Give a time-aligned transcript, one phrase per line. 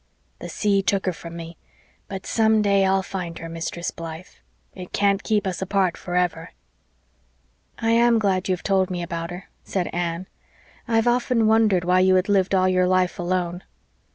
[0.39, 1.57] The sea took her from me,
[2.07, 3.47] but some day I'll find her.
[3.47, 4.25] Mistress Blythe.
[4.73, 6.53] It can't keep us apart forever."
[7.77, 10.25] "I am glad you have told me about her," said Anne.
[10.87, 13.61] "I have often wondered why you had lived all your life alone."